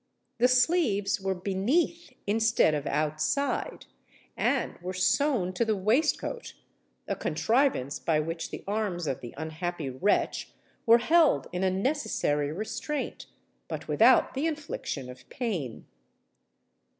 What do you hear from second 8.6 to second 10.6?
arms of the unhappy wretch